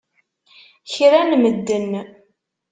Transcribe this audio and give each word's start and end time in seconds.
Kra 0.93 1.19
n 1.29 1.31
medden! 1.41 1.91